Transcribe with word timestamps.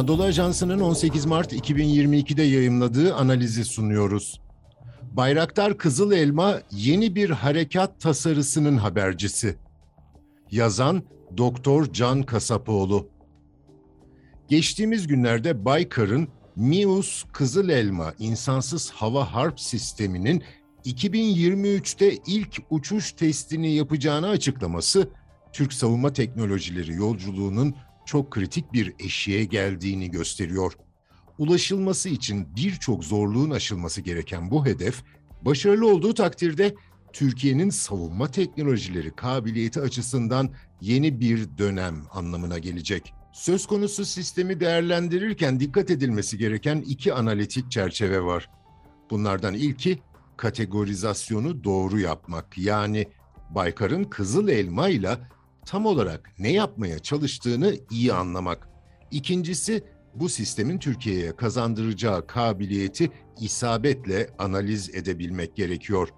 Anadolu 0.00 0.22
Ajansı'nın 0.22 0.80
18 0.80 1.26
Mart 1.26 1.52
2022'de 1.52 2.42
yayımladığı 2.42 3.14
analizi 3.14 3.64
sunuyoruz. 3.64 4.40
Bayraktar 5.12 5.78
Kızıl 5.78 6.12
Elma 6.12 6.60
yeni 6.70 7.14
bir 7.14 7.30
harekat 7.30 8.00
tasarısının 8.00 8.76
habercisi. 8.76 9.56
Yazan 10.50 11.02
Doktor 11.36 11.92
Can 11.92 12.22
Kasapoğlu. 12.22 13.08
Geçtiğimiz 14.48 15.06
günlerde 15.06 15.64
Baykar'ın 15.64 16.28
Mius 16.56 17.24
Kızıl 17.32 17.68
Elma 17.68 18.14
insansız 18.18 18.90
hava 18.90 19.34
harp 19.34 19.60
sisteminin 19.60 20.42
2023'te 20.84 22.18
ilk 22.26 22.62
uçuş 22.70 23.12
testini 23.12 23.74
yapacağını 23.74 24.28
açıklaması 24.28 25.08
Türk 25.52 25.72
savunma 25.72 26.12
teknolojileri 26.12 26.94
yolculuğunun 26.94 27.74
çok 28.10 28.30
kritik 28.30 28.72
bir 28.72 28.94
eşiğe 28.98 29.44
geldiğini 29.44 30.10
gösteriyor. 30.10 30.72
Ulaşılması 31.38 32.08
için 32.08 32.56
birçok 32.56 33.04
zorluğun 33.04 33.50
aşılması 33.50 34.00
gereken 34.00 34.50
bu 34.50 34.66
hedef, 34.66 35.02
başarılı 35.42 35.88
olduğu 35.88 36.14
takdirde 36.14 36.74
Türkiye'nin 37.12 37.70
savunma 37.70 38.30
teknolojileri 38.30 39.10
kabiliyeti 39.16 39.80
açısından 39.80 40.50
yeni 40.80 41.20
bir 41.20 41.58
dönem 41.58 42.02
anlamına 42.12 42.58
gelecek. 42.58 43.14
Söz 43.32 43.66
konusu 43.66 44.04
sistemi 44.04 44.60
değerlendirirken 44.60 45.60
dikkat 45.60 45.90
edilmesi 45.90 46.38
gereken 46.38 46.80
iki 46.86 47.14
analitik 47.14 47.70
çerçeve 47.70 48.22
var. 48.22 48.50
Bunlardan 49.10 49.54
ilki 49.54 49.98
kategorizasyonu 50.36 51.64
doğru 51.64 52.00
yapmak. 52.00 52.58
Yani 52.58 53.08
Baykar'ın 53.50 54.04
kızıl 54.04 54.48
elma 54.48 54.88
ile 54.88 55.18
tam 55.66 55.86
olarak 55.86 56.30
ne 56.38 56.52
yapmaya 56.52 56.98
çalıştığını 56.98 57.74
iyi 57.90 58.12
anlamak. 58.12 58.68
İkincisi 59.10 59.84
bu 60.14 60.28
sistemin 60.28 60.78
Türkiye'ye 60.78 61.36
kazandıracağı 61.36 62.26
kabiliyeti 62.26 63.10
isabetle 63.40 64.30
analiz 64.38 64.94
edebilmek 64.94 65.56
gerekiyor. 65.56 66.08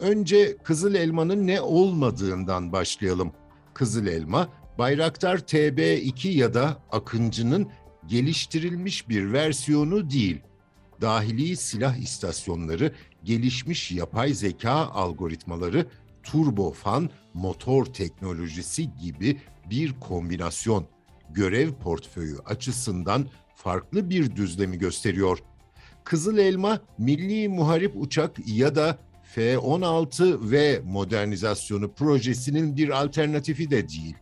Önce 0.00 0.56
kızıl 0.56 0.94
elmanın 0.94 1.46
ne 1.46 1.60
olmadığından 1.60 2.72
başlayalım. 2.72 3.32
Kızıl 3.74 4.06
elma 4.06 4.48
Bayraktar 4.78 5.38
TB2 5.38 6.28
ya 6.28 6.54
da 6.54 6.82
Akıncı'nın 6.92 7.68
geliştirilmiş 8.06 9.08
bir 9.08 9.32
versiyonu 9.32 10.10
değil. 10.10 10.40
Dahili 11.00 11.56
silah 11.56 11.96
istasyonları, 11.96 12.94
gelişmiş 13.24 13.92
yapay 13.92 14.34
zeka 14.34 14.72
algoritmaları, 14.72 15.86
turbofan, 16.22 17.10
motor 17.34 17.84
teknolojisi 17.84 18.96
gibi 18.96 19.40
bir 19.70 20.00
kombinasyon. 20.00 20.86
Görev 21.30 21.72
portföyü 21.72 22.38
açısından 22.46 23.26
farklı 23.54 24.10
bir 24.10 24.36
düzlemi 24.36 24.78
gösteriyor. 24.78 25.38
Kızıl 26.04 26.38
Elma 26.38 26.80
Milli 26.98 27.48
Muharip 27.48 27.92
Uçak 27.96 28.36
ya 28.46 28.74
da 28.74 28.98
F-16 29.22 30.50
ve 30.50 30.80
modernizasyonu 30.84 31.92
projesinin 31.92 32.76
bir 32.76 32.88
alternatifi 33.02 33.70
de 33.70 33.88
değil. 33.88 34.14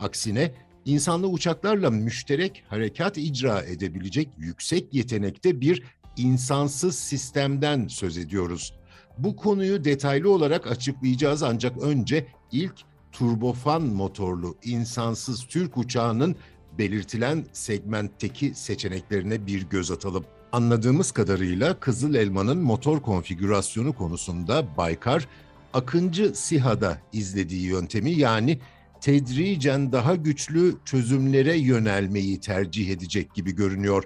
Aksine 0.00 0.54
insanlı 0.84 1.26
uçaklarla 1.28 1.90
müşterek 1.90 2.64
harekat 2.68 3.18
icra 3.18 3.62
edebilecek 3.62 4.28
yüksek 4.38 4.94
yetenekte 4.94 5.60
bir 5.60 5.82
insansız 6.16 6.98
sistemden 6.98 7.86
söz 7.86 8.18
ediyoruz. 8.18 8.74
Bu 9.18 9.36
konuyu 9.36 9.84
detaylı 9.84 10.30
olarak 10.30 10.66
açıklayacağız 10.66 11.42
ancak 11.42 11.82
önce 11.82 12.26
ilk 12.52 12.74
turbofan 13.12 13.82
motorlu 13.82 14.56
insansız 14.64 15.44
Türk 15.46 15.76
uçağının 15.76 16.36
belirtilen 16.78 17.44
segmentteki 17.52 18.54
seçeneklerine 18.54 19.46
bir 19.46 19.62
göz 19.62 19.90
atalım. 19.90 20.24
Anladığımız 20.52 21.12
kadarıyla 21.12 21.80
Kızıl 21.80 22.14
Elma'nın 22.14 22.58
motor 22.58 23.00
konfigürasyonu 23.02 23.92
konusunda 23.92 24.76
Baykar, 24.76 25.28
Akıncı 25.74 26.32
SİHA'da 26.34 26.98
izlediği 27.12 27.66
yöntemi 27.66 28.10
yani 28.10 28.58
tedricen 29.00 29.92
daha 29.92 30.14
güçlü 30.14 30.74
çözümlere 30.84 31.56
yönelmeyi 31.56 32.40
tercih 32.40 32.90
edecek 32.90 33.34
gibi 33.34 33.54
görünüyor. 33.54 34.04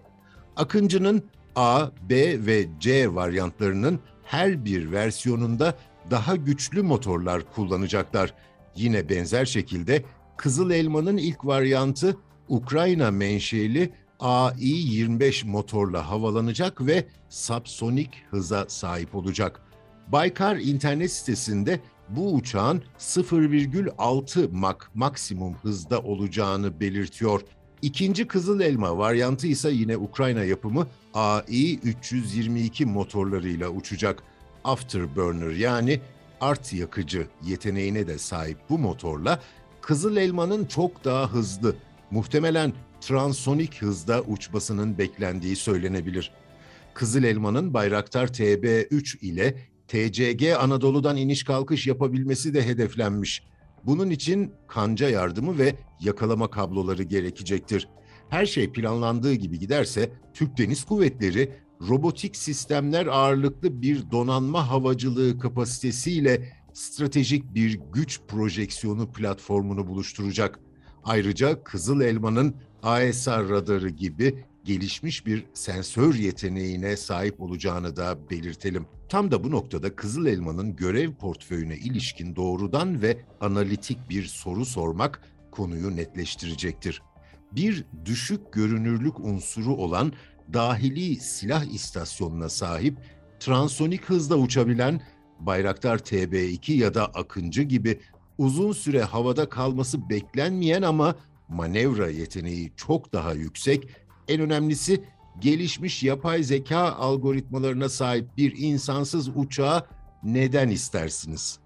Akıncı'nın 0.56 1.24
A, 1.56 1.86
B 2.08 2.46
ve 2.46 2.66
C 2.80 3.14
varyantlarının 3.14 4.00
her 4.32 4.64
bir 4.64 4.92
versiyonunda 4.92 5.74
daha 6.10 6.36
güçlü 6.36 6.82
motorlar 6.82 7.52
kullanacaklar. 7.54 8.34
Yine 8.76 9.08
benzer 9.08 9.44
şekilde 9.44 10.04
Kızıl 10.36 10.70
Elma'nın 10.70 11.16
ilk 11.16 11.44
varyantı 11.44 12.16
Ukrayna 12.48 13.10
menşeli 13.10 13.92
AI-25 14.20 15.46
motorla 15.46 16.10
havalanacak 16.10 16.86
ve 16.86 17.06
subsonik 17.28 18.10
hıza 18.30 18.64
sahip 18.68 19.14
olacak. 19.14 19.60
Baykar 20.08 20.56
internet 20.56 21.12
sitesinde 21.12 21.80
bu 22.08 22.34
uçağın 22.34 22.82
0,6 22.98 24.52
Mach 24.52 24.84
maksimum 24.94 25.54
hızda 25.54 26.00
olacağını 26.00 26.80
belirtiyor. 26.80 27.40
İkinci 27.82 28.26
Kızıl 28.26 28.60
Elma 28.60 28.98
varyantı 28.98 29.46
ise 29.46 29.70
yine 29.70 29.96
Ukrayna 29.96 30.44
yapımı 30.44 30.86
AI-322 31.14 32.84
motorlarıyla 32.84 33.68
uçacak. 33.68 34.22
Afterburner 34.64 35.50
yani 35.50 36.00
art 36.40 36.72
yakıcı 36.72 37.26
yeteneğine 37.44 38.06
de 38.06 38.18
sahip 38.18 38.58
bu 38.70 38.78
motorla 38.78 39.40
Kızıl 39.80 40.16
Elma'nın 40.16 40.64
çok 40.64 41.04
daha 41.04 41.32
hızlı, 41.32 41.76
muhtemelen 42.10 42.72
transonik 43.00 43.82
hızda 43.82 44.22
uçmasının 44.22 44.98
beklendiği 44.98 45.56
söylenebilir. 45.56 46.32
Kızıl 46.94 47.24
Elma'nın 47.24 47.74
Bayraktar 47.74 48.26
TB3 48.26 49.18
ile 49.18 49.56
TCG 49.88 50.56
Anadolu'dan 50.58 51.16
iniş 51.16 51.44
kalkış 51.44 51.86
yapabilmesi 51.86 52.54
de 52.54 52.66
hedeflenmiş. 52.66 53.42
Bunun 53.86 54.10
için 54.10 54.52
kanca 54.68 55.08
yardımı 55.08 55.58
ve 55.58 55.74
yakalama 56.00 56.50
kabloları 56.50 57.02
gerekecektir. 57.02 57.88
Her 58.28 58.46
şey 58.46 58.72
planlandığı 58.72 59.34
gibi 59.34 59.58
giderse 59.58 60.10
Türk 60.34 60.58
Deniz 60.58 60.84
Kuvvetleri 60.84 61.52
robotik 61.88 62.36
sistemler 62.36 63.06
ağırlıklı 63.06 63.82
bir 63.82 64.10
donanma 64.10 64.70
havacılığı 64.70 65.38
kapasitesiyle 65.38 66.52
stratejik 66.72 67.54
bir 67.54 67.80
güç 67.92 68.20
projeksiyonu 68.28 69.12
platformunu 69.12 69.86
buluşturacak. 69.88 70.60
Ayrıca 71.04 71.64
Kızıl 71.64 72.00
Elma'nın 72.00 72.54
AESA 72.82 73.42
radarı 73.42 73.88
gibi 73.88 74.44
gelişmiş 74.64 75.26
bir 75.26 75.46
sensör 75.54 76.14
yeteneğine 76.14 76.96
sahip 76.96 77.40
olacağını 77.40 77.96
da 77.96 78.30
belirtelim. 78.30 78.86
Tam 79.08 79.30
da 79.30 79.44
bu 79.44 79.50
noktada 79.50 79.96
Kızıl 79.96 80.26
Elma'nın 80.26 80.76
görev 80.76 81.12
portföyüne 81.12 81.76
ilişkin 81.76 82.36
doğrudan 82.36 83.02
ve 83.02 83.18
analitik 83.40 83.98
bir 84.10 84.24
soru 84.24 84.64
sormak 84.64 85.22
konuyu 85.50 85.96
netleştirecektir. 85.96 87.02
Bir 87.52 87.84
düşük 88.04 88.52
görünürlük 88.52 89.20
unsuru 89.20 89.74
olan 89.74 90.12
dahili 90.52 91.16
silah 91.16 91.64
istasyonuna 91.64 92.48
sahip, 92.48 92.98
transonik 93.40 94.04
hızla 94.04 94.36
uçabilen 94.36 95.00
Bayraktar 95.40 95.98
TB2 95.98 96.72
ya 96.72 96.94
da 96.94 97.06
Akıncı 97.06 97.62
gibi 97.62 98.00
uzun 98.38 98.72
süre 98.72 99.02
havada 99.02 99.48
kalması 99.48 100.10
beklenmeyen 100.10 100.82
ama 100.82 101.16
manevra 101.48 102.10
yeteneği 102.10 102.72
çok 102.76 103.12
daha 103.12 103.32
yüksek, 103.32 103.88
en 104.28 104.40
önemlisi 104.40 105.04
gelişmiş 105.40 106.02
yapay 106.02 106.42
zeka 106.42 106.92
algoritmalarına 106.92 107.88
sahip 107.88 108.36
bir 108.36 108.54
insansız 108.56 109.28
uçağı 109.28 109.86
neden 110.22 110.68
istersiniz? 110.68 111.58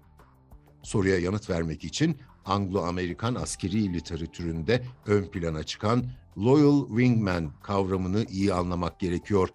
Soruya 0.83 1.19
yanıt 1.19 1.49
vermek 1.49 1.83
için 1.83 2.17
Anglo-Amerikan 2.45 3.35
askeri 3.35 3.93
literatüründe 3.93 4.83
ön 5.05 5.23
plana 5.23 5.63
çıkan 5.63 6.05
Loyal 6.37 6.87
Wingman 6.87 7.51
kavramını 7.63 8.25
iyi 8.25 8.53
anlamak 8.53 8.99
gerekiyor. 8.99 9.49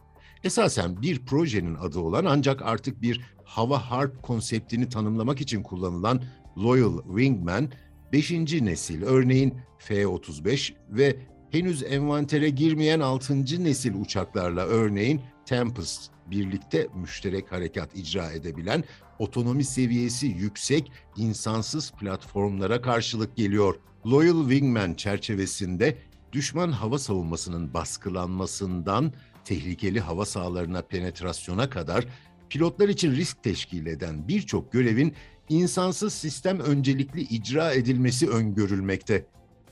Esasen 0.45 1.03
bir 1.03 1.27
projenin 1.27 1.75
adı 1.75 1.99
olan 1.99 2.25
ancak 2.25 2.63
artık 2.63 3.03
bir 3.03 3.21
hava 3.45 3.91
harp 3.91 4.23
konseptini 4.23 4.89
tanımlamak 4.89 5.41
için 5.41 5.63
kullanılan 5.63 6.23
Loyal 6.57 7.03
Wingman, 7.03 7.71
5. 8.13 8.31
nesil 8.31 9.03
örneğin 9.03 9.55
F-35 9.79 10.75
ve 10.91 11.17
henüz 11.53 11.83
envantere 11.83 12.51
girmeyen 12.51 13.01
6. 13.01 13.65
nesil 13.65 13.95
uçaklarla 13.95 14.67
örneğin 14.67 15.21
Tempest 15.47 16.11
birlikte 16.27 16.89
müşterek 16.95 17.53
harekat 17.53 17.97
icra 17.97 18.33
edebilen 18.33 18.85
otonomi 19.19 19.65
seviyesi 19.65 20.27
yüksek 20.27 20.93
insansız 21.17 21.91
platformlara 21.91 22.81
karşılık 22.83 23.37
geliyor. 23.37 23.75
Loyal 24.07 24.41
Wingman 24.41 24.95
çerçevesinde 24.95 25.99
düşman 26.33 26.73
hava 26.73 26.99
savunmasının 26.99 27.75
baskılanmasından 27.75 29.13
tehlikeli 29.45 30.01
hava 30.01 30.25
sahalarına 30.25 30.83
penetrasyona 30.83 31.71
kadar 31.71 32.07
pilotlar 32.49 32.89
için 32.89 33.13
risk 33.13 33.43
teşkil 33.43 33.87
eden 33.87 34.29
birçok 34.29 34.73
görevin 34.73 35.15
insansız 35.49 36.13
sistem 36.15 36.61
öncelikli 36.61 37.21
icra 37.21 37.73
edilmesi 37.73 38.29
öngörülmekte. 38.29 39.27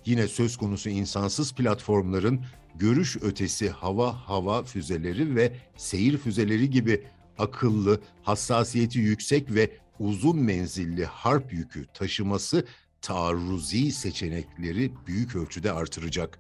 Yine 0.06 0.29
söz 0.29 0.56
konusu 0.56 0.88
insansız 0.88 1.52
platformların 1.52 2.41
görüş 2.75 3.17
ötesi 3.23 3.70
hava 3.70 4.29
hava 4.29 4.62
füzeleri 4.62 5.37
ve 5.37 5.52
seyir 5.76 6.19
füzeleri 6.19 6.70
gibi 6.70 7.05
akıllı, 7.38 8.00
hassasiyeti 8.23 8.99
yüksek 8.99 9.55
ve 9.55 9.70
uzun 9.99 10.38
menzilli 10.38 11.05
harp 11.05 11.52
yükü 11.52 11.87
taşıması 11.94 12.64
taarruzi 13.02 13.93
seçenekleri 13.93 14.93
büyük 15.06 15.37
ölçüde 15.37 15.73
artıracak. 15.73 16.38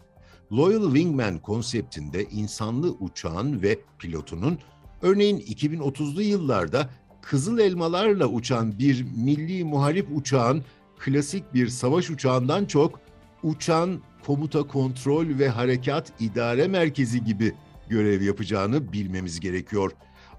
Loyal 0.52 0.84
Wingman 0.84 1.38
konseptinde 1.38 2.24
insanlı 2.24 2.90
uçağın 2.90 3.62
ve 3.62 3.78
pilotunun 3.98 4.58
örneğin 5.02 5.40
2030'lu 5.40 6.22
yıllarda 6.22 6.90
kızıl 7.22 7.58
elmalarla 7.58 8.26
uçan 8.26 8.78
bir 8.78 9.02
milli 9.02 9.64
muharip 9.64 10.08
uçağın 10.14 10.64
klasik 10.98 11.54
bir 11.54 11.68
savaş 11.68 12.10
uçağından 12.10 12.64
çok 12.64 13.00
uçan 13.42 14.00
komuta 14.26 14.62
kontrol 14.62 15.26
ve 15.38 15.48
harekat 15.48 16.12
idare 16.20 16.68
merkezi 16.68 17.24
gibi 17.24 17.54
görev 17.88 18.22
yapacağını 18.22 18.92
bilmemiz 18.92 19.40
gerekiyor. 19.40 19.92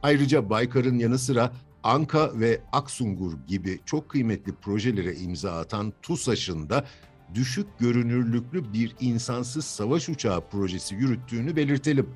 Ayrıca 0.04 0.50
Baykar'ın 0.50 1.00
yanı 1.00 1.20
sıra 1.20 1.52
Anka 1.84 2.40
ve 2.40 2.62
Aksungur 2.72 3.34
gibi 3.48 3.80
çok 3.86 4.10
kıymetli 4.10 4.56
projelere 4.56 5.16
imza 5.16 5.52
atan 5.52 5.94
TUSAŞ'ın 6.02 6.70
da 6.70 6.86
düşük 7.34 7.80
görünürlüklü 7.80 8.74
bir 8.74 8.96
insansız 9.00 9.66
savaş 9.66 10.10
uçağı 10.10 10.50
projesi 10.50 10.96
yürüttüğünü 10.96 11.56
belirtelim. 11.56 12.10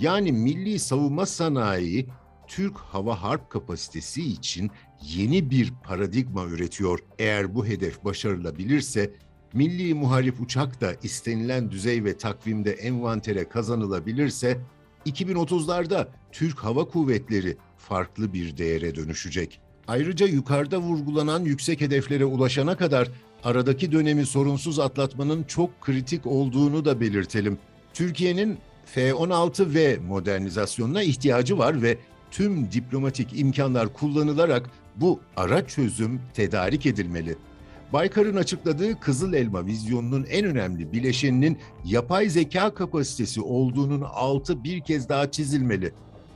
Yani 0.00 0.32
milli 0.32 0.78
savunma 0.78 1.26
sanayi 1.26 2.06
Türk 2.46 2.76
hava 2.76 3.22
harp 3.22 3.50
kapasitesi 3.50 4.22
için 4.22 4.70
yeni 5.02 5.50
bir 5.50 5.72
paradigma 5.84 6.44
üretiyor. 6.44 6.98
Eğer 7.18 7.54
bu 7.54 7.66
hedef 7.66 8.04
başarılabilirse 8.04 9.10
milli 9.54 9.94
muharip 9.94 10.40
uçak 10.40 10.80
da 10.80 10.94
istenilen 11.02 11.70
düzey 11.70 12.04
ve 12.04 12.16
takvimde 12.16 12.72
envantere 12.72 13.48
kazanılabilirse 13.48 14.58
2030'larda 15.06 16.06
Türk 16.32 16.58
Hava 16.58 16.84
Kuvvetleri 16.84 17.56
farklı 17.78 18.32
bir 18.32 18.56
değere 18.56 18.94
dönüşecek. 18.94 19.60
Ayrıca 19.88 20.26
yukarıda 20.26 20.78
vurgulanan 20.78 21.44
yüksek 21.44 21.80
hedeflere 21.80 22.24
ulaşana 22.24 22.76
kadar 22.76 23.08
aradaki 23.44 23.92
dönemi 23.92 24.26
sorunsuz 24.26 24.78
atlatmanın 24.78 25.42
çok 25.42 25.80
kritik 25.80 26.26
olduğunu 26.26 26.84
da 26.84 27.00
belirtelim. 27.00 27.58
Türkiye'nin 27.94 28.58
F-16V 28.86 30.00
modernizasyonuna 30.00 31.02
ihtiyacı 31.02 31.58
var 31.58 31.82
ve 31.82 31.98
tüm 32.30 32.72
diplomatik 32.72 33.40
imkanlar 33.40 33.92
kullanılarak 33.92 34.70
bu 34.96 35.20
ara 35.36 35.66
çözüm 35.66 36.20
tedarik 36.34 36.86
edilmeli. 36.86 37.36
Baykar'ın 37.94 38.36
açıkladığı 38.36 39.00
Kızıl 39.00 39.32
Elma 39.32 39.66
vizyonunun 39.66 40.26
en 40.30 40.44
önemli 40.44 40.92
bileşeninin 40.92 41.58
yapay 41.84 42.28
zeka 42.28 42.74
kapasitesi 42.74 43.40
olduğunun 43.40 44.00
altı 44.00 44.64
bir 44.64 44.80
kez 44.80 45.08
daha 45.08 45.30
çizilmeli. 45.30 45.92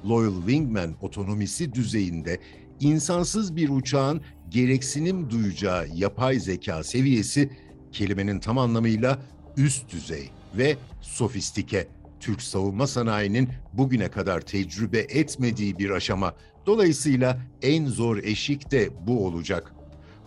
Loyal 0.08 0.36
Wingman 0.36 0.94
otonomisi 1.00 1.72
düzeyinde 1.72 2.40
insansız 2.80 3.56
bir 3.56 3.68
uçağın 3.68 4.20
gereksinim 4.48 5.30
duyacağı 5.30 5.88
yapay 5.94 6.38
zeka 6.38 6.84
seviyesi 6.84 7.50
kelimenin 7.92 8.40
tam 8.40 8.58
anlamıyla 8.58 9.18
üst 9.56 9.92
düzey 9.92 10.30
ve 10.54 10.76
sofistike. 11.00 11.88
Türk 12.20 12.42
savunma 12.42 12.86
sanayinin 12.86 13.48
bugüne 13.72 14.08
kadar 14.08 14.40
tecrübe 14.40 14.98
etmediği 14.98 15.78
bir 15.78 15.90
aşama. 15.90 16.34
Dolayısıyla 16.66 17.38
en 17.62 17.86
zor 17.86 18.16
eşik 18.16 18.70
de 18.70 18.90
bu 19.06 19.26
olacak. 19.26 19.77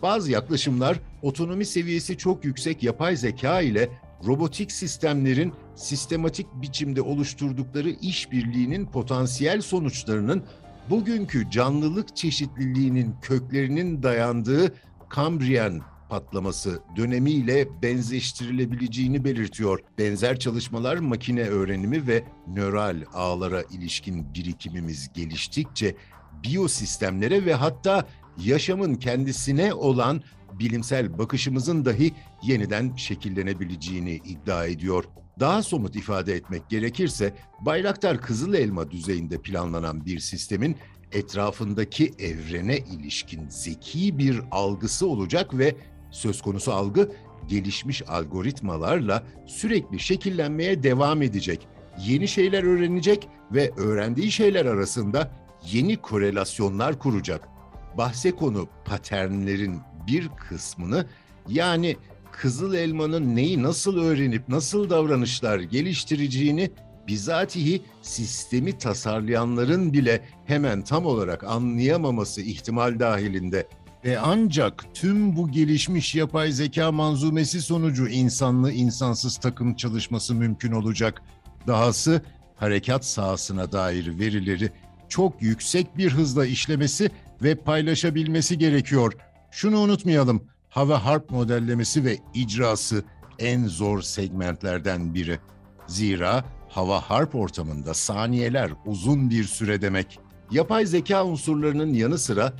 Bazı 0.01 0.31
yaklaşımlar 0.31 0.99
otonomi 1.21 1.65
seviyesi 1.65 2.17
çok 2.17 2.45
yüksek 2.45 2.83
yapay 2.83 3.15
zeka 3.15 3.61
ile 3.61 3.89
robotik 4.25 4.71
sistemlerin 4.71 5.53
sistematik 5.75 6.47
biçimde 6.53 7.01
oluşturdukları 7.01 7.89
işbirliğinin 7.89 8.85
potansiyel 8.85 9.61
sonuçlarının 9.61 10.43
bugünkü 10.89 11.49
canlılık 11.51 12.15
çeşitliliğinin 12.15 13.15
köklerinin 13.21 14.03
dayandığı 14.03 14.73
Kambriyen 15.09 15.81
patlaması 16.09 16.79
dönemiyle 16.95 17.81
benzeştirilebileceğini 17.81 19.23
belirtiyor. 19.23 19.79
Benzer 19.97 20.39
çalışmalar 20.39 20.97
makine 20.97 21.43
öğrenimi 21.43 22.07
ve 22.07 22.23
nöral 22.47 23.01
ağlara 23.13 23.61
ilişkin 23.61 24.33
birikimimiz 24.33 25.13
geliştikçe 25.13 25.95
biyosistemlere 26.43 27.45
ve 27.45 27.53
hatta 27.53 28.05
yaşamın 28.45 28.95
kendisine 28.95 29.73
olan 29.73 30.23
bilimsel 30.59 31.17
bakışımızın 31.17 31.85
dahi 31.85 32.13
yeniden 32.43 32.95
şekillenebileceğini 32.95 34.15
iddia 34.15 34.65
ediyor. 34.65 35.03
Daha 35.39 35.63
somut 35.63 35.95
ifade 35.95 36.33
etmek 36.33 36.69
gerekirse 36.69 37.33
Bayraktar 37.59 38.21
Kızıl 38.21 38.53
Elma 38.53 38.91
düzeyinde 38.91 39.41
planlanan 39.41 40.05
bir 40.05 40.19
sistemin 40.19 40.77
etrafındaki 41.11 42.13
evrene 42.19 42.77
ilişkin 42.77 43.49
zeki 43.49 44.17
bir 44.17 44.41
algısı 44.51 45.07
olacak 45.07 45.57
ve 45.57 45.75
söz 46.11 46.41
konusu 46.41 46.71
algı 46.73 47.11
gelişmiş 47.47 48.01
algoritmalarla 48.07 49.23
sürekli 49.45 49.99
şekillenmeye 49.99 50.83
devam 50.83 51.21
edecek. 51.21 51.67
Yeni 51.99 52.27
şeyler 52.27 52.63
öğrenecek 52.63 53.27
ve 53.51 53.71
öğrendiği 53.77 54.31
şeyler 54.31 54.65
arasında 54.65 55.31
yeni 55.71 55.97
korelasyonlar 55.97 56.99
kuracak. 56.99 57.50
Bahse 57.97 58.31
konu 58.31 58.67
paternlerin 58.85 59.79
bir 60.07 60.29
kısmını 60.29 61.05
yani 61.47 61.95
kızıl 62.31 62.73
elmanın 62.73 63.35
neyi 63.35 63.63
nasıl 63.63 63.97
öğrenip 63.97 64.49
nasıl 64.49 64.89
davranışlar 64.89 65.59
geliştireceğini 65.59 66.71
bizatihi 67.07 67.81
sistemi 68.01 68.77
tasarlayanların 68.77 69.93
bile 69.93 70.25
hemen 70.45 70.81
tam 70.81 71.05
olarak 71.05 71.43
anlayamaması 71.43 72.41
ihtimal 72.41 72.99
dahilinde. 72.99 73.67
Ve 74.05 74.19
ancak 74.19 74.85
tüm 74.93 75.35
bu 75.35 75.51
gelişmiş 75.51 76.15
yapay 76.15 76.51
zeka 76.51 76.91
manzumesi 76.91 77.61
sonucu 77.61 78.07
insanlı 78.07 78.71
insansız 78.71 79.37
takım 79.37 79.75
çalışması 79.75 80.35
mümkün 80.35 80.71
olacak. 80.71 81.21
Dahası 81.67 82.21
harekat 82.55 83.05
sahasına 83.05 83.71
dair 83.71 84.19
verileri 84.19 84.71
çok 85.09 85.41
yüksek 85.41 85.97
bir 85.97 86.11
hızla 86.11 86.45
işlemesi 86.45 87.09
ve 87.43 87.55
paylaşabilmesi 87.55 88.57
gerekiyor. 88.57 89.13
Şunu 89.51 89.79
unutmayalım, 89.79 90.43
hava 90.69 91.05
harp 91.05 91.29
modellemesi 91.29 92.05
ve 92.05 92.17
icrası 92.33 93.03
en 93.39 93.67
zor 93.67 94.01
segmentlerden 94.01 95.13
biri. 95.13 95.39
Zira 95.87 96.45
hava 96.69 97.01
harp 97.01 97.35
ortamında 97.35 97.93
saniyeler 97.93 98.71
uzun 98.85 99.29
bir 99.29 99.43
süre 99.43 99.81
demek. 99.81 100.19
Yapay 100.51 100.85
zeka 100.85 101.25
unsurlarının 101.25 101.93
yanı 101.93 102.17
sıra 102.17 102.53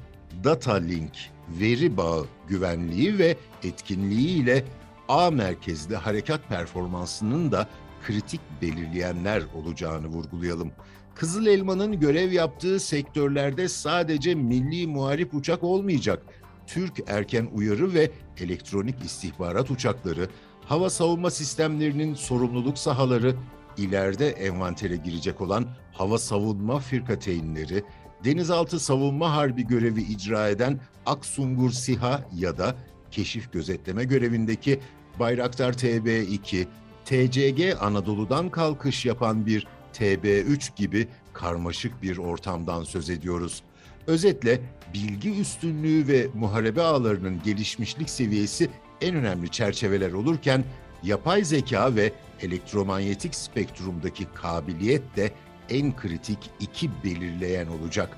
data 0.43 0.73
link, 0.73 1.17
veri 1.59 1.97
bağı 1.97 2.25
güvenliği 2.47 3.17
ve 3.17 3.37
etkinliği 3.63 4.43
ile 4.43 4.63
A 5.09 5.31
merkezli 5.31 5.95
harekat 5.95 6.49
performansının 6.49 7.51
da 7.51 7.67
kritik 8.07 8.41
belirleyenler 8.61 9.43
olacağını 9.55 10.07
vurgulayalım. 10.07 10.71
Kızıl 11.15 11.45
Elma'nın 11.45 11.99
görev 11.99 12.31
yaptığı 12.31 12.79
sektörlerde 12.79 13.67
sadece 13.67 14.35
milli 14.35 14.87
muharip 14.87 15.33
uçak 15.33 15.63
olmayacak. 15.63 16.23
Türk 16.67 17.03
erken 17.07 17.49
uyarı 17.53 17.93
ve 17.93 18.11
elektronik 18.37 19.05
istihbarat 19.05 19.71
uçakları, 19.71 20.29
hava 20.65 20.89
savunma 20.89 21.31
sistemlerinin 21.31 22.13
sorumluluk 22.13 22.77
sahaları, 22.77 23.35
ileride 23.77 24.29
envantere 24.29 24.95
girecek 24.95 25.41
olan 25.41 25.65
hava 25.93 26.17
savunma 26.17 26.79
firkateynleri, 26.79 27.83
denizaltı 28.23 28.79
savunma 28.79 29.35
harbi 29.35 29.67
görevi 29.67 30.01
icra 30.01 30.49
eden 30.49 30.79
Aksungur 31.05 31.71
SİHA 31.71 32.29
ya 32.35 32.57
da 32.57 32.75
keşif 33.11 33.53
gözetleme 33.53 34.03
görevindeki 34.03 34.79
Bayraktar 35.19 35.73
TB2, 35.73 36.65
TCG 37.05 37.81
Anadolu'dan 37.81 38.49
kalkış 38.49 39.05
yapan 39.05 39.45
bir 39.45 39.67
TB3 39.93 40.75
gibi 40.75 41.07
karmaşık 41.33 42.01
bir 42.01 42.17
ortamdan 42.17 42.83
söz 42.83 43.09
ediyoruz. 43.09 43.63
Özetle 44.07 44.61
bilgi 44.93 45.41
üstünlüğü 45.41 46.07
ve 46.07 46.27
muharebe 46.33 46.81
ağlarının 46.81 47.41
gelişmişlik 47.43 48.09
seviyesi 48.09 48.69
en 49.01 49.15
önemli 49.15 49.49
çerçeveler 49.49 50.11
olurken 50.11 50.63
yapay 51.03 51.43
zeka 51.43 51.95
ve 51.95 52.13
elektromanyetik 52.41 53.35
spektrumdaki 53.35 54.27
kabiliyet 54.33 55.15
de 55.15 55.31
en 55.69 55.95
kritik 55.95 56.37
iki 56.59 56.89
belirleyen 57.03 57.67
olacak. 57.67 58.17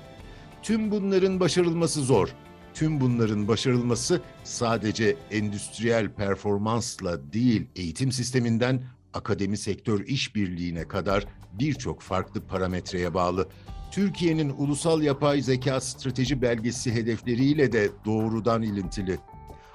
Tüm 0.62 0.90
bunların 0.90 1.40
başarılması 1.40 2.00
zor. 2.00 2.28
Tüm 2.74 3.00
bunların 3.00 3.48
başarılması 3.48 4.20
sadece 4.44 5.16
endüstriyel 5.30 6.08
performansla 6.08 7.32
değil, 7.32 7.66
eğitim 7.76 8.12
sisteminden 8.12 8.82
akademi 9.14 9.56
sektör 9.56 10.06
işbirliğine 10.06 10.88
kadar 10.88 11.26
birçok 11.58 12.00
farklı 12.00 12.46
parametreye 12.46 13.14
bağlı. 13.14 13.48
Türkiye'nin 13.90 14.54
ulusal 14.58 15.02
yapay 15.02 15.40
zeka 15.40 15.80
strateji 15.80 16.42
belgesi 16.42 16.94
hedefleriyle 16.94 17.72
de 17.72 17.88
doğrudan 18.04 18.62
ilintili. 18.62 19.18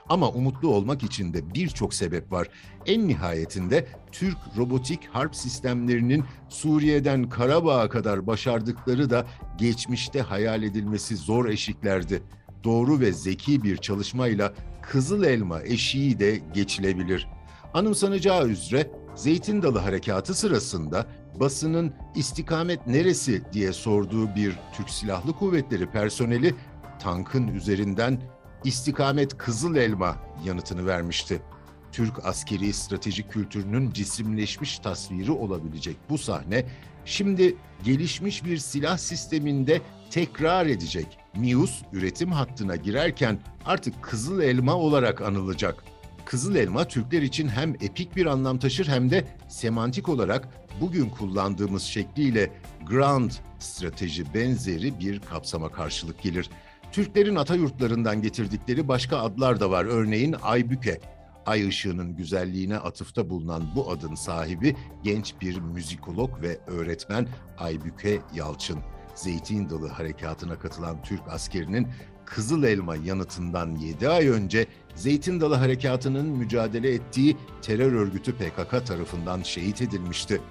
Ama 0.09 0.29
umutlu 0.29 0.67
olmak 0.67 1.03
için 1.03 1.33
de 1.33 1.53
birçok 1.53 1.93
sebep 1.93 2.31
var. 2.31 2.47
En 2.85 3.07
nihayetinde 3.07 3.87
Türk 4.11 4.37
robotik 4.57 5.07
harp 5.11 5.35
sistemlerinin 5.35 6.23
Suriye'den 6.49 7.29
Karabağ'a 7.29 7.89
kadar 7.89 8.27
başardıkları 8.27 9.09
da 9.09 9.27
geçmişte 9.57 10.21
hayal 10.21 10.63
edilmesi 10.63 11.17
zor 11.17 11.45
eşiklerdi. 11.45 12.23
Doğru 12.63 12.99
ve 12.99 13.11
zeki 13.13 13.63
bir 13.63 13.77
çalışmayla 13.77 14.53
Kızıl 14.81 15.23
Elma 15.23 15.61
eşiği 15.61 16.19
de 16.19 16.41
geçilebilir. 16.53 17.27
Anımsanacağı 17.73 18.47
üzere 18.47 18.91
Zeytin 19.15 19.61
Dalı 19.61 19.79
Harekatı 19.79 20.33
sırasında 20.33 21.05
basının 21.39 21.93
istikamet 22.15 22.87
neresi 22.87 23.41
diye 23.53 23.73
sorduğu 23.73 24.35
bir 24.35 24.59
Türk 24.73 24.89
Silahlı 24.89 25.33
Kuvvetleri 25.33 25.91
personeli 25.91 26.55
tankın 26.99 27.47
üzerinden 27.47 28.21
istikamet 28.63 29.37
Kızıl 29.37 29.75
Elma 29.75 30.15
yanıtını 30.45 30.85
vermişti. 30.85 31.41
Türk 31.91 32.25
askeri 32.25 32.73
stratejik 32.73 33.31
kültürünün 33.31 33.91
cisimleşmiş 33.91 34.79
tasviri 34.79 35.31
olabilecek 35.31 35.97
bu 36.09 36.17
sahne 36.17 36.65
şimdi 37.05 37.55
gelişmiş 37.83 38.45
bir 38.45 38.57
silah 38.57 38.97
sisteminde 38.97 39.81
tekrar 40.09 40.65
edecek. 40.65 41.17
Mius 41.35 41.81
üretim 41.93 42.31
hattına 42.31 42.75
girerken 42.75 43.39
artık 43.65 44.03
Kızıl 44.03 44.41
Elma 44.41 44.75
olarak 44.75 45.21
anılacak. 45.21 45.83
Kızıl 46.29 46.55
Elma 46.55 46.87
Türkler 46.87 47.21
için 47.21 47.47
hem 47.47 47.73
epik 47.73 48.15
bir 48.15 48.25
anlam 48.25 48.59
taşır 48.59 48.87
hem 48.87 49.09
de 49.09 49.27
semantik 49.47 50.09
olarak 50.09 50.47
bugün 50.81 51.09
kullandığımız 51.09 51.83
şekliyle 51.83 52.53
grand 52.85 53.31
strateji 53.59 54.33
benzeri 54.33 54.99
bir 54.99 55.19
kapsama 55.19 55.71
karşılık 55.71 56.21
gelir. 56.21 56.49
Türklerin 56.91 57.35
ata 57.35 57.55
yurtlarından 57.55 58.21
getirdikleri 58.21 58.87
başka 58.87 59.17
adlar 59.17 59.59
da 59.59 59.71
var. 59.71 59.85
Örneğin 59.85 60.35
Aybüke. 60.41 60.99
Ay 61.45 61.67
ışığının 61.67 62.15
güzelliğine 62.15 62.77
atıfta 62.77 63.29
bulunan 63.29 63.63
bu 63.75 63.91
adın 63.91 64.15
sahibi 64.15 64.75
genç 65.03 65.35
bir 65.41 65.59
müzikolog 65.59 66.41
ve 66.41 66.59
öğretmen 66.67 67.27
Aybüke 67.57 68.19
Yalçın. 68.33 68.79
Zeytin 69.15 69.69
Dalı 69.69 69.87
Harekatı'na 69.87 70.59
katılan 70.59 71.01
Türk 71.01 71.21
askerinin 71.29 71.87
Kızıl 72.29 72.63
Elma 72.63 72.95
yanıtından 72.95 73.75
7 73.75 74.09
ay 74.09 74.27
önce 74.27 74.67
Zeytin 74.95 75.41
Dalı 75.41 75.55
Harekatı'nın 75.55 76.25
mücadele 76.25 76.93
ettiği 76.93 77.37
terör 77.61 77.93
örgütü 77.93 78.33
PKK 78.33 78.85
tarafından 78.87 79.41
şehit 79.41 79.81
edilmişti. 79.81 80.41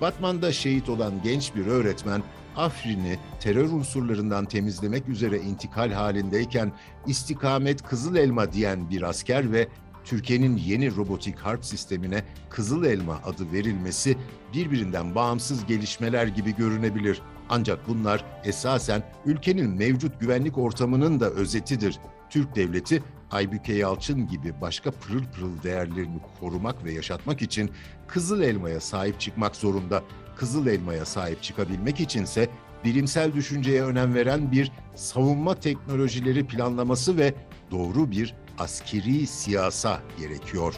Batman'da 0.00 0.52
şehit 0.52 0.88
olan 0.88 1.22
genç 1.22 1.54
bir 1.54 1.66
öğretmen 1.66 2.22
Afrin'i 2.56 3.18
terör 3.40 3.72
unsurlarından 3.72 4.44
temizlemek 4.44 5.08
üzere 5.08 5.38
intikal 5.38 5.92
halindeyken 5.92 6.72
istikamet 7.06 7.82
Kızıl 7.82 8.16
Elma 8.16 8.52
diyen 8.52 8.90
bir 8.90 9.02
asker 9.02 9.52
ve 9.52 9.68
Türkiye'nin 10.04 10.56
yeni 10.56 10.96
robotik 10.96 11.38
harp 11.38 11.64
sistemine 11.64 12.24
Kızıl 12.50 12.84
Elma 12.84 13.20
adı 13.24 13.52
verilmesi 13.52 14.16
birbirinden 14.54 15.14
bağımsız 15.14 15.66
gelişmeler 15.66 16.26
gibi 16.26 16.56
görünebilir. 16.56 17.22
Ancak 17.48 17.88
bunlar 17.88 18.24
esasen 18.44 19.02
ülkenin 19.24 19.70
mevcut 19.70 20.20
güvenlik 20.20 20.58
ortamının 20.58 21.20
da 21.20 21.30
özetidir. 21.30 21.98
Türk 22.30 22.56
devleti 22.56 23.02
Aybüke 23.30 23.72
Yalçın 23.72 24.28
gibi 24.28 24.54
başka 24.60 24.90
pırıl 24.90 25.24
pırıl 25.24 25.62
değerlerini 25.62 26.20
korumak 26.40 26.84
ve 26.84 26.92
yaşatmak 26.92 27.42
için 27.42 27.70
Kızıl 28.08 28.42
Elma'ya 28.42 28.80
sahip 28.80 29.20
çıkmak 29.20 29.56
zorunda. 29.56 30.02
Kızıl 30.36 30.66
Elma'ya 30.66 31.04
sahip 31.04 31.42
çıkabilmek 31.42 32.00
içinse 32.00 32.48
bilimsel 32.84 33.32
düşünceye 33.32 33.84
önem 33.84 34.14
veren 34.14 34.52
bir 34.52 34.72
savunma 34.94 35.54
teknolojileri 35.54 36.46
planlaması 36.46 37.16
ve 37.16 37.34
doğru 37.70 38.10
bir 38.10 38.34
askeri 38.58 39.26
siyasa 39.26 40.00
gerekiyor. 40.18 40.74